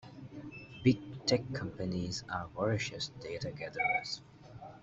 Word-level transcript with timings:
Big 0.83 1.27
tech 1.27 1.41
companies 1.53 2.23
are 2.27 2.47
voracious 2.55 3.09
data 3.21 3.51
gatherers. 3.51 4.21